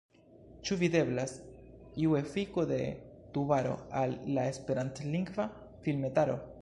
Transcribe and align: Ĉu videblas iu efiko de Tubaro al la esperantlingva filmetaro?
Ĉu 0.67 0.75
videblas 0.83 1.33
iu 2.05 2.15
efiko 2.21 2.65
de 2.71 2.79
Tubaro 3.35 3.75
al 4.01 4.17
la 4.39 4.47
esperantlingva 4.55 5.47
filmetaro? 5.87 6.41